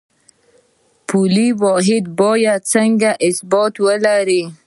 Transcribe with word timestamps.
پولي 1.07 1.47
واحد 1.63 2.03
باید 2.21 2.61
څنګه 2.73 3.09
ثبات 3.37 3.73
ولري؟ 3.85 4.41